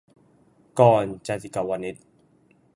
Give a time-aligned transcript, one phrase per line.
[0.79, 1.95] -กรณ์ จาติกวณิช